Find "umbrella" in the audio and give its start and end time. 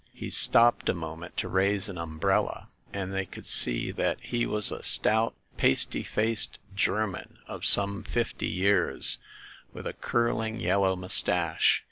1.99-2.69